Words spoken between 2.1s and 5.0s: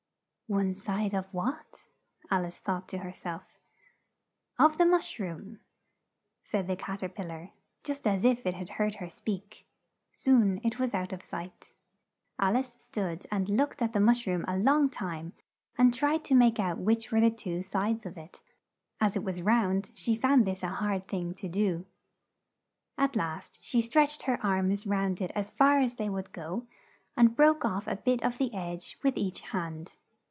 thought Al ice to her self. "Of the